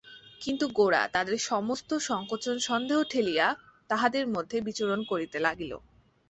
[0.41, 3.47] কিন্তু গোরা তাহাদের সমস্ত সংকোচ-সন্দেহ ঠেলিয়া
[3.89, 5.71] তাহাদের মধ্যে বিচরণ করিতে লাগিল।